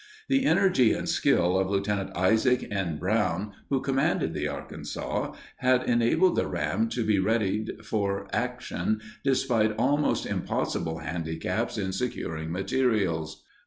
The 0.29 0.45
energy 0.45 0.93
and 0.93 1.07
skill 1.07 1.59
of 1.59 1.69
Lt. 1.69 1.87
Isaac 2.17 2.67
N. 2.71 2.97
Brown, 2.97 3.51
who 3.69 3.81
commanded 3.81 4.33
the 4.33 4.47
Arkansas, 4.47 5.35
had 5.57 5.83
enabled 5.83 6.37
the 6.37 6.47
ram 6.47 6.89
to 6.89 7.05
be 7.05 7.19
readied 7.19 7.85
for 7.85 8.27
action 8.33 8.99
despite 9.23 9.75
almost 9.77 10.25
impossible 10.25 10.97
handicaps 10.97 11.77
in 11.77 11.91
securing 11.91 12.51
materials. 12.51 13.43